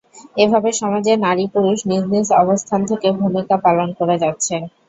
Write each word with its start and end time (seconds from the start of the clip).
এভাবে 0.37 0.69
সমাজে 0.79 1.13
নারী-পুরুষ 1.25 1.79
নিজ 1.89 2.03
নিজ 2.13 2.27
অবস্থান 2.43 2.79
থেকে 2.89 3.07
ভূমিকা 3.19 3.55
পালন 3.65 3.89
করে 3.99 4.15
যাচ্ছেন। 4.23 4.61